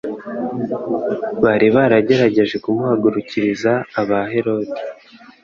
[1.43, 4.79] Bari baragerageje kumuhagurukiriza aba Herode,